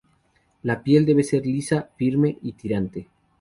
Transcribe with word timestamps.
La 0.63 0.81
piel 0.81 1.05
debe 1.05 1.23
ser 1.23 1.45
lisa, 1.45 1.91
firme 1.95 2.35
y 2.41 2.53
tirante. 2.53 3.07